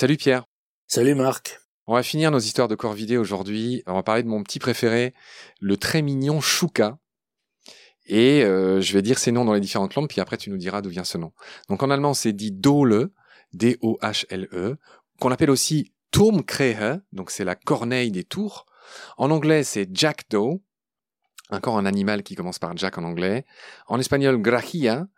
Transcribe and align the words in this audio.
Salut 0.00 0.16
Pierre. 0.16 0.46
Salut 0.86 1.14
Marc. 1.14 1.60
On 1.86 1.92
va 1.92 2.02
finir 2.02 2.30
nos 2.30 2.38
histoires 2.38 2.68
de 2.68 2.74
corps 2.74 2.94
vidés 2.94 3.18
aujourd'hui. 3.18 3.82
On 3.86 3.92
va 3.92 4.02
parler 4.02 4.22
de 4.22 4.28
mon 4.28 4.42
petit 4.42 4.58
préféré, 4.58 5.12
le 5.60 5.76
très 5.76 6.00
mignon 6.00 6.40
Chouka. 6.40 6.96
Et 8.06 8.42
euh, 8.42 8.80
je 8.80 8.94
vais 8.94 9.02
dire 9.02 9.18
ses 9.18 9.30
noms 9.30 9.44
dans 9.44 9.52
les 9.52 9.60
différentes 9.60 9.94
langues, 9.96 10.08
puis 10.08 10.22
après 10.22 10.38
tu 10.38 10.48
nous 10.48 10.56
diras 10.56 10.80
d'où 10.80 10.88
vient 10.88 11.04
ce 11.04 11.18
nom. 11.18 11.32
Donc 11.68 11.82
en 11.82 11.90
allemand, 11.90 12.14
c'est 12.14 12.32
dit 12.32 12.50
Dole, 12.50 13.10
D-O-H-L-E, 13.52 14.78
qu'on 15.20 15.32
appelle 15.32 15.50
aussi 15.50 15.92
Turmkrähe, 16.12 17.02
donc 17.12 17.30
c'est 17.30 17.44
la 17.44 17.54
corneille 17.54 18.10
des 18.10 18.24
tours. 18.24 18.64
En 19.18 19.30
anglais, 19.30 19.64
c'est 19.64 19.94
Jackdaw, 19.94 20.62
encore 21.50 21.76
un 21.76 21.84
animal 21.84 22.22
qui 22.22 22.36
commence 22.36 22.58
par 22.58 22.74
Jack 22.74 22.96
en 22.96 23.04
anglais. 23.04 23.44
En 23.86 24.00
espagnol, 24.00 24.40
Grahia, 24.40 25.08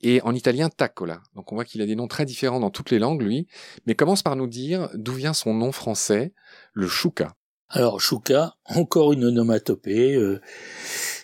et 0.00 0.20
en 0.22 0.34
italien 0.34 0.68
Taccola. 0.68 1.22
Donc 1.34 1.52
on 1.52 1.54
voit 1.54 1.64
qu'il 1.64 1.82
a 1.82 1.86
des 1.86 1.96
noms 1.96 2.08
très 2.08 2.24
différents 2.24 2.60
dans 2.60 2.70
toutes 2.70 2.90
les 2.90 2.98
langues, 2.98 3.22
lui, 3.22 3.46
mais 3.86 3.94
commence 3.94 4.22
par 4.22 4.36
nous 4.36 4.46
dire 4.46 4.88
d'où 4.94 5.12
vient 5.12 5.34
son 5.34 5.54
nom 5.54 5.72
français, 5.72 6.32
le 6.72 6.88
chouka. 6.88 7.34
Alors 7.68 8.00
chouka, 8.00 8.54
encore 8.64 9.12
une 9.12 9.24
onomatopée, 9.24 10.14
euh, 10.14 10.40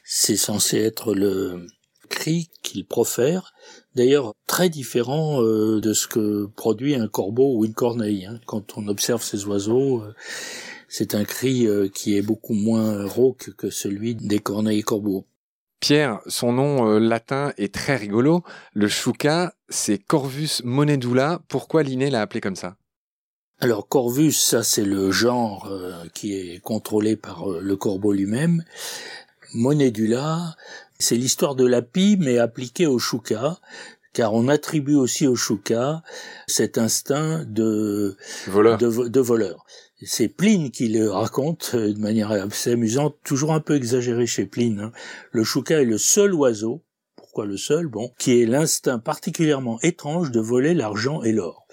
c'est 0.04 0.36
censé 0.36 0.78
être 0.78 1.14
le 1.14 1.66
cri 2.10 2.50
qu'il 2.62 2.86
profère, 2.86 3.54
d'ailleurs 3.94 4.34
très 4.46 4.68
différent 4.68 5.42
euh, 5.42 5.80
de 5.80 5.94
ce 5.94 6.06
que 6.06 6.46
produit 6.46 6.96
un 6.96 7.08
corbeau 7.08 7.56
ou 7.56 7.64
une 7.64 7.72
corneille. 7.72 8.26
Hein. 8.26 8.40
Quand 8.46 8.76
on 8.76 8.88
observe 8.88 9.22
ces 9.22 9.46
oiseaux, 9.46 10.02
euh, 10.02 10.14
c'est 10.88 11.14
un 11.14 11.24
cri 11.24 11.66
qui 11.92 12.16
est 12.16 12.22
beaucoup 12.22 12.52
moins 12.52 13.04
rauque 13.04 13.50
que 13.56 13.70
celui 13.70 14.14
des 14.14 14.38
corneilles 14.38 14.80
et 14.80 14.82
corbeaux. 14.82 15.26
Pierre, 15.86 16.20
son 16.26 16.54
nom 16.54 16.88
euh, 16.88 16.98
latin 16.98 17.52
est 17.58 17.74
très 17.74 17.96
rigolo. 17.96 18.42
Le 18.72 18.88
chouka, 18.88 19.52
c'est 19.68 19.98
Corvus 19.98 20.62
monedula. 20.64 21.42
Pourquoi 21.46 21.82
Linné 21.82 22.08
l'a 22.08 22.22
appelé 22.22 22.40
comme 22.40 22.56
ça? 22.56 22.76
Alors 23.60 23.86
Corvus, 23.86 24.32
ça 24.32 24.62
c'est 24.62 24.86
le 24.86 25.10
genre 25.10 25.66
euh, 25.70 26.06
qui 26.14 26.32
est 26.32 26.60
contrôlé 26.60 27.16
par 27.16 27.50
euh, 27.50 27.60
le 27.60 27.76
corbeau 27.76 28.14
lui-même. 28.14 28.64
Monedula, 29.52 30.56
c'est 30.98 31.16
l'histoire 31.16 31.54
de 31.54 31.66
la 31.66 31.82
pie 31.82 32.16
mais 32.18 32.38
appliquée 32.38 32.86
au 32.86 32.98
chouka, 32.98 33.58
car 34.14 34.32
on 34.32 34.48
attribue 34.48 34.94
aussi 34.94 35.26
au 35.26 35.36
chouka 35.36 36.02
cet 36.46 36.78
instinct 36.78 37.44
de 37.46 38.16
de 38.46 39.20
voleur 39.20 39.66
c'est 40.06 40.28
Pline 40.28 40.70
qui 40.70 40.88
le 40.88 41.10
raconte 41.10 41.72
euh, 41.74 41.92
de 41.92 41.98
manière 41.98 42.30
assez 42.30 42.72
amusante, 42.72 43.16
toujours 43.24 43.52
un 43.52 43.60
peu 43.60 43.76
exagéré 43.76 44.26
chez 44.26 44.46
Pline. 44.46 44.80
Hein. 44.80 44.92
Le 45.32 45.44
chouca 45.44 45.80
est 45.80 45.86
le 45.86 45.98
seul 45.98 46.34
oiseau, 46.34 46.82
pourquoi 47.16 47.46
le 47.46 47.56
seul? 47.56 47.86
Bon, 47.86 48.10
qui 48.18 48.40
est 48.40 48.46
l'instinct 48.46 48.98
particulièrement 48.98 49.80
étrange 49.82 50.30
de 50.30 50.40
voler 50.40 50.74
l'argent 50.74 51.22
et 51.22 51.32
l'or. 51.32 51.66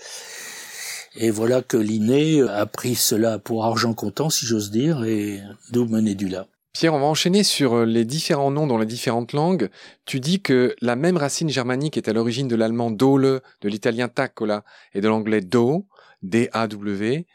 Et 1.16 1.30
voilà 1.30 1.62
que 1.62 1.78
Linné 1.78 2.42
a 2.42 2.66
pris 2.66 2.96
cela 2.96 3.38
pour 3.38 3.66
argent 3.66 3.94
comptant, 3.94 4.30
si 4.30 4.46
j'ose 4.46 4.72
dire, 4.72 5.04
et 5.04 5.42
d'où 5.72 5.86
mener 5.86 6.16
du 6.16 6.30
là. 6.30 6.48
Pierre, 6.74 6.94
on 6.94 7.00
va 7.00 7.06
enchaîner 7.06 7.44
sur 7.44 7.74
euh, 7.74 7.86
les 7.86 8.06
différents 8.06 8.50
noms 8.50 8.66
dans 8.66 8.78
les 8.78 8.86
différentes 8.86 9.34
langues. 9.34 9.70
Tu 10.06 10.20
dis 10.22 10.42
que 10.42 10.74
la 10.82 10.96
même 10.96 11.18
racine 11.18 11.50
germanique 11.50 11.98
est 11.98 12.08
à 12.08 12.14
l'origine 12.14 12.48
de 12.48 12.56
l'allemand 12.56 12.92
dole, 12.92 13.42
de 13.62 13.70
l'italien 13.70 14.08
taccola 14.08 14.64
et 14.94 15.02
de 15.02 15.08
l'anglais 15.08 15.42
do, 15.42 15.86
D-A-W. 16.22 17.26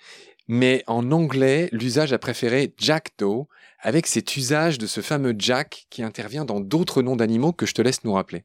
Mais 0.48 0.84
en 0.87 1.12
anglais, 1.12 1.69
l'usage 1.73 2.12
a 2.12 2.19
préféré 2.19 2.73
Jack 2.78 3.12
Doe, 3.19 3.47
avec 3.81 4.06
cet 4.06 4.37
usage 4.37 4.78
de 4.78 4.87
ce 4.87 5.01
fameux 5.01 5.34
Jack 5.39 5.87
qui 5.91 6.03
intervient 6.03 6.45
dans 6.45 6.61
d'autres 6.61 7.03
noms 7.03 7.17
d'animaux 7.17 7.53
que 7.53 7.67
je 7.67 7.75
te 7.75 7.83
laisse 7.83 8.05
nous 8.05 8.12
rappeler. 8.15 8.45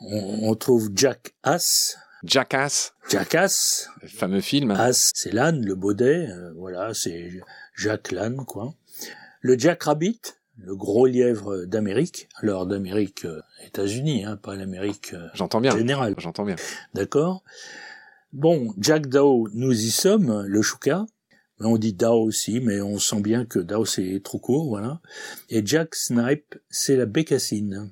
On, 0.00 0.54
trouve 0.56 0.90
Jack 0.94 1.32
Ass. 1.42 1.96
Jackass. 2.24 2.92
Jackass. 3.08 3.88
Le 4.02 4.08
fameux 4.08 4.40
film. 4.40 4.72
Ass, 4.72 5.10
c'est 5.14 5.32
l'âne, 5.32 5.64
le 5.64 5.74
baudet. 5.74 6.26
Euh, 6.28 6.52
voilà, 6.56 6.92
c'est 6.92 7.30
Jack 7.76 8.10
l'âne, 8.10 8.44
quoi. 8.44 8.74
Le 9.44 9.58
Jack 9.58 9.82
Rabbit, 9.82 10.20
le 10.56 10.76
gros 10.76 11.06
lièvre 11.06 11.64
d'Amérique. 11.64 12.28
Alors 12.36 12.64
d'Amérique 12.64 13.24
euh, 13.24 13.40
États-Unis, 13.66 14.24
hein, 14.24 14.36
pas 14.36 14.54
l'Amérique 14.54 15.14
euh, 15.14 15.26
J'entends 15.34 15.60
bien. 15.60 15.76
générale. 15.76 16.14
J'entends 16.18 16.44
bien. 16.44 16.54
D'accord? 16.94 17.42
Bon, 18.32 18.72
Jack 18.78 19.08
Dao, 19.08 19.48
nous 19.52 19.72
y 19.72 19.90
sommes, 19.90 20.44
le 20.46 20.62
chouka. 20.62 21.06
On 21.58 21.76
dit 21.76 21.92
Dao 21.92 22.22
aussi, 22.22 22.60
mais 22.60 22.80
on 22.80 22.98
sent 23.00 23.20
bien 23.20 23.44
que 23.44 23.58
Dao 23.58 23.84
c'est 23.84 24.20
trop 24.22 24.38
court, 24.38 24.68
voilà. 24.68 25.00
Et 25.48 25.66
Jack 25.66 25.96
Snipe, 25.96 26.54
c'est 26.70 26.96
la 26.96 27.06
bécassine. 27.06 27.90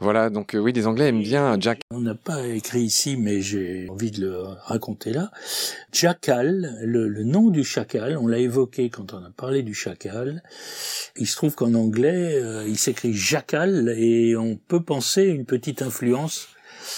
Voilà, 0.00 0.30
donc 0.30 0.54
euh, 0.54 0.58
oui, 0.58 0.72
les 0.72 0.86
Anglais 0.86 1.08
aiment 1.08 1.22
bien 1.22 1.56
Jack. 1.60 1.80
On 1.90 2.00
n'a 2.00 2.14
pas 2.14 2.46
écrit 2.46 2.82
ici, 2.82 3.16
mais 3.16 3.40
j'ai 3.40 3.88
envie 3.88 4.10
de 4.10 4.20
le 4.22 4.38
raconter 4.64 5.12
là. 5.12 5.30
Jackal, 5.92 6.76
le, 6.82 7.08
le 7.08 7.24
nom 7.24 7.50
du 7.50 7.64
chacal, 7.64 8.16
on 8.16 8.26
l'a 8.26 8.38
évoqué 8.38 8.90
quand 8.90 9.14
on 9.14 9.24
a 9.24 9.30
parlé 9.30 9.62
du 9.62 9.74
chacal. 9.74 10.42
Il 11.16 11.26
se 11.26 11.36
trouve 11.36 11.54
qu'en 11.54 11.74
anglais, 11.74 12.34
euh, 12.34 12.66
il 12.66 12.78
s'écrit 12.78 13.14
jackal 13.14 13.94
et 13.96 14.36
on 14.36 14.56
peut 14.56 14.82
penser 14.82 15.24
une 15.24 15.44
petite 15.44 15.82
influence 15.82 16.48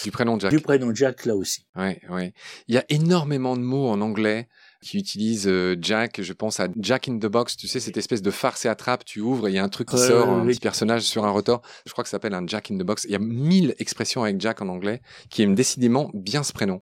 du 0.05 0.11
prénom 0.11 0.39
Jack. 0.39 0.51
Du 0.51 0.61
prénom 0.61 0.95
Jack, 0.95 1.27
là 1.27 1.37
aussi. 1.37 1.65
Ouais, 1.77 2.01
ouais. 2.11 2.33
Il 2.67 2.75
y 2.75 2.79
a 2.79 2.85
énormément 2.89 3.57
de 3.57 3.63
mots 3.63 3.89
en 3.89 4.01
anglais 4.01 4.49
qui 4.83 4.99
utilisent 4.99 5.49
euh, 5.49 5.77
Jack. 5.81 6.21
Je 6.23 6.33
pense 6.33 6.61
à 6.61 6.69
Jack 6.79 7.09
in 7.09 7.19
the 7.19 7.27
Box. 7.27 7.57
Tu 7.57 7.69
sais, 7.69 7.81
cette 7.81 7.97
espèce 7.97 8.23
de 8.23 8.31
farce 8.31 8.65
et 8.65 8.69
attrape. 8.69 9.05
Tu 9.05 9.21
ouvres 9.21 9.49
et 9.49 9.53
il 9.53 9.55
y 9.55 9.59
a 9.59 9.65
un 9.65 9.69
truc 9.69 9.89
qui 9.89 9.99
sort, 9.99 10.29
un 10.29 10.47
petit 10.47 10.61
personnage 10.61 11.03
sur 11.03 11.25
un 11.25 11.31
rotor. 11.31 11.63
Je 11.87 11.93
crois 11.93 12.05
que 12.05 12.09
ça 12.09 12.17
s'appelle 12.17 12.35
un 12.35 12.47
Jack 12.47 12.71
in 12.71 12.79
the 12.79 12.83
Box. 12.83 13.05
Il 13.05 13.11
y 13.11 13.17
a 13.17 13.19
mille 13.19 13.75
expressions 13.79 14.23
avec 14.23 14.41
Jack 14.41 14.63
en 14.63 14.69
anglais 14.69 15.01
qui 15.31 15.43
aiment 15.43 15.55
décidément 15.55 16.11
bien 16.15 16.43
ce 16.43 16.53
prénom. 16.53 16.81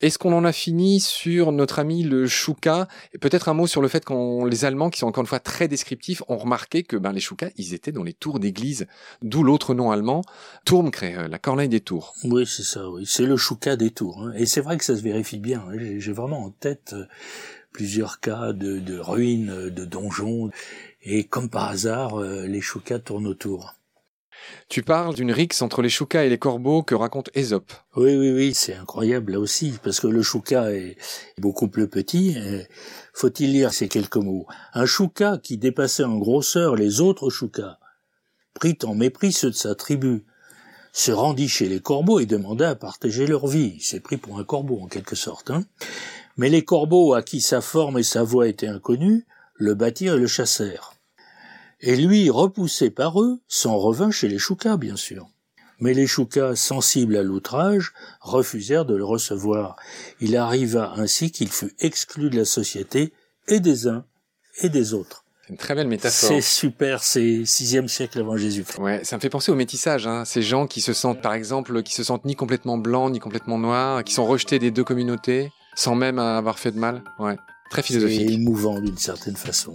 Est-ce 0.00 0.18
qu'on 0.18 0.32
en 0.32 0.44
a 0.44 0.52
fini 0.52 0.98
sur 0.98 1.52
notre 1.52 1.78
ami 1.78 2.02
le 2.02 2.26
Chouka 2.26 2.88
peut-être 3.20 3.48
un 3.48 3.54
mot 3.54 3.68
sur 3.68 3.80
le 3.80 3.88
fait 3.88 4.04
que 4.04 4.46
les 4.48 4.64
Allemands, 4.64 4.90
qui 4.90 4.98
sont 4.98 5.06
encore 5.06 5.22
une 5.22 5.28
fois 5.28 5.38
très 5.38 5.68
descriptifs, 5.68 6.22
ont 6.28 6.36
remarqué 6.36 6.82
que 6.82 6.96
ben, 6.96 7.12
les 7.12 7.20
Choukas, 7.20 7.50
ils 7.56 7.74
étaient 7.74 7.92
dans 7.92 8.02
les 8.02 8.12
tours 8.12 8.40
d'église, 8.40 8.86
d'où 9.22 9.44
l'autre 9.44 9.72
nom 9.72 9.92
allemand, 9.92 10.22
Turmkrähe, 10.64 11.18
euh, 11.18 11.28
la 11.28 11.38
corneille 11.38 11.68
des 11.68 11.80
tours. 11.80 12.14
Oui, 12.24 12.44
c'est 12.44 12.64
ça, 12.64 12.90
oui. 12.90 13.04
C'est 13.06 13.26
le 13.26 13.36
Chouka 13.36 13.76
des 13.76 13.92
tours. 13.92 14.22
Hein. 14.22 14.32
Et 14.36 14.46
c'est 14.46 14.60
vrai 14.60 14.76
que 14.78 14.84
ça 14.84 14.96
se 14.96 15.02
vérifie 15.02 15.38
bien. 15.38 15.64
Hein. 15.68 15.78
J'ai 15.98 16.12
vraiment 16.12 16.44
en 16.44 16.50
tête 16.50 16.94
euh, 16.94 17.06
plusieurs 17.72 18.18
cas 18.18 18.52
de, 18.52 18.80
de 18.80 18.98
ruines, 18.98 19.50
euh, 19.50 19.70
de 19.70 19.84
donjons. 19.84 20.50
Et 21.02 21.24
comme 21.24 21.48
par 21.48 21.68
hasard, 21.68 22.18
les 22.20 22.62
Choukas 22.62 22.98
tournent 22.98 23.26
autour. 23.26 23.74
Tu 24.68 24.82
parles 24.82 25.14
d'une 25.14 25.32
rixe 25.32 25.62
entre 25.62 25.82
les 25.82 25.88
choucas 25.88 26.24
et 26.24 26.28
les 26.28 26.38
corbeaux 26.38 26.82
que 26.82 26.94
raconte 26.94 27.30
Ésope. 27.34 27.72
Oui, 27.96 28.16
oui, 28.16 28.32
oui, 28.32 28.54
c'est 28.54 28.74
incroyable 28.74 29.32
là 29.32 29.40
aussi, 29.40 29.74
parce 29.82 30.00
que 30.00 30.06
le 30.06 30.22
chouca 30.22 30.72
est 30.72 30.96
beaucoup 31.38 31.68
plus 31.68 31.88
petit. 31.88 32.36
Faut-il 33.12 33.52
lire 33.52 33.72
ces 33.72 33.88
quelques 33.88 34.16
mots? 34.16 34.46
Un 34.72 34.86
chouca 34.86 35.38
qui 35.42 35.58
dépassait 35.58 36.04
en 36.04 36.18
grosseur 36.18 36.76
les 36.76 37.00
autres 37.00 37.30
choucas, 37.30 37.78
prit 38.54 38.78
en 38.84 38.94
mépris 38.94 39.32
ceux 39.32 39.50
de 39.50 39.54
sa 39.54 39.74
tribu, 39.74 40.24
se 40.92 41.12
rendit 41.12 41.48
chez 41.48 41.68
les 41.68 41.80
corbeaux 41.80 42.20
et 42.20 42.26
demanda 42.26 42.70
à 42.70 42.74
partager 42.74 43.26
leur 43.26 43.46
vie. 43.46 43.74
Il 43.76 43.82
s'est 43.82 44.00
pris 44.00 44.16
pour 44.16 44.38
un 44.38 44.44
corbeau 44.44 44.80
en 44.80 44.86
quelque 44.86 45.16
sorte. 45.16 45.50
Hein 45.50 45.64
Mais 46.36 46.48
les 46.48 46.64
corbeaux 46.64 47.14
à 47.14 47.22
qui 47.22 47.40
sa 47.40 47.60
forme 47.60 47.98
et 47.98 48.04
sa 48.04 48.22
voix 48.22 48.48
étaient 48.48 48.68
inconnues, 48.68 49.26
le 49.54 49.74
battirent 49.74 50.14
et 50.14 50.20
le 50.20 50.26
chassèrent 50.26 50.93
et 51.86 51.96
lui, 51.96 52.30
repoussé 52.30 52.88
par 52.88 53.20
eux, 53.20 53.40
s'en 53.46 53.76
revint 53.76 54.10
chez 54.10 54.26
les 54.26 54.38
Choukas, 54.38 54.78
bien 54.78 54.96
sûr. 54.96 55.28
Mais 55.80 55.92
les 55.92 56.06
Choukas, 56.06 56.56
sensibles 56.56 57.14
à 57.14 57.22
l'outrage, 57.22 57.92
refusèrent 58.20 58.86
de 58.86 58.94
le 58.94 59.04
recevoir. 59.04 59.76
Il 60.18 60.34
arriva 60.34 60.94
ainsi 60.96 61.30
qu'il 61.30 61.48
fut 61.48 61.74
exclu 61.80 62.30
de 62.30 62.38
la 62.38 62.46
société 62.46 63.12
et 63.48 63.60
des 63.60 63.86
uns 63.86 64.06
et 64.62 64.70
des 64.70 64.94
autres. 64.94 65.26
C'est 65.42 65.50
une 65.50 65.58
très 65.58 65.74
belle 65.74 65.88
métaphore. 65.88 66.30
C'est 66.30 66.40
super, 66.40 67.02
c'est 67.02 67.44
sixième 67.44 67.88
siècle 67.88 68.18
avant 68.18 68.38
Jésus-Christ. 68.38 68.78
Ouais, 68.80 69.04
ça 69.04 69.16
me 69.16 69.20
fait 69.20 69.28
penser 69.28 69.52
au 69.52 69.54
métissage, 69.54 70.06
hein. 70.06 70.24
Ces 70.24 70.40
gens 70.40 70.66
qui 70.66 70.80
se 70.80 70.94
sentent, 70.94 71.20
par 71.20 71.34
exemple, 71.34 71.82
qui 71.82 71.92
se 71.92 72.02
sentent 72.02 72.24
ni 72.24 72.34
complètement 72.34 72.78
blancs, 72.78 73.12
ni 73.12 73.18
complètement 73.18 73.58
noirs, 73.58 74.04
qui 74.04 74.14
sont 74.14 74.24
rejetés 74.24 74.58
des 74.58 74.70
deux 74.70 74.84
communautés, 74.84 75.52
sans 75.74 75.96
même 75.96 76.18
avoir 76.18 76.58
fait 76.58 76.72
de 76.72 76.78
mal. 76.78 77.02
Ouais. 77.18 77.36
Très 77.70 77.82
philosophique. 77.82 78.26
C'est 78.26 78.34
émouvant 78.34 78.80
d'une 78.80 78.96
certaine 78.96 79.36
façon. 79.36 79.74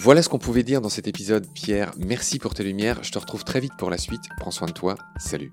Voilà 0.00 0.22
ce 0.22 0.28
qu'on 0.28 0.38
pouvait 0.38 0.62
dire 0.62 0.80
dans 0.80 0.88
cet 0.88 1.08
épisode, 1.08 1.46
Pierre. 1.54 1.92
Merci 1.98 2.38
pour 2.38 2.54
tes 2.54 2.62
lumières. 2.62 3.02
Je 3.02 3.10
te 3.10 3.18
retrouve 3.18 3.42
très 3.42 3.58
vite 3.58 3.72
pour 3.76 3.90
la 3.90 3.98
suite. 3.98 4.22
Prends 4.38 4.52
soin 4.52 4.68
de 4.68 4.72
toi. 4.72 4.94
Salut. 5.18 5.52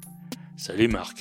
Salut 0.56 0.88
Marc. 0.88 1.18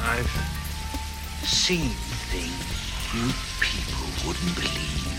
I've 0.00 0.30
seen 1.44 1.90
things 2.30 2.52
you 3.12 3.32
people 3.60 4.06
wouldn't 4.24 4.54
believe. 4.54 5.15